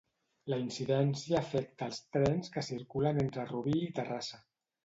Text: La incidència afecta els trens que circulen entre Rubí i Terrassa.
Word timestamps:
La 0.53 0.57
incidència 0.61 1.37
afecta 1.41 1.89
els 1.91 2.01
trens 2.17 2.51
que 2.57 2.65
circulen 2.71 3.23
entre 3.27 3.47
Rubí 3.55 3.77
i 3.91 3.93
Terrassa. 4.01 4.43